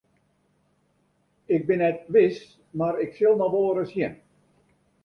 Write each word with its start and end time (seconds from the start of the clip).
Ik 1.55 1.61
bin 1.67 1.81
net 1.83 1.99
wis 2.13 2.37
mar 2.77 2.95
ik 3.03 3.11
sil 3.17 3.35
noch 3.37 3.53
wolris 3.55 3.93
sjen. 3.93 4.13